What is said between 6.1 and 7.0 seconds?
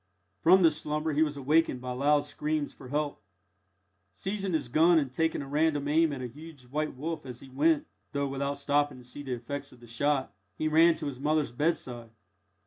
at a huge white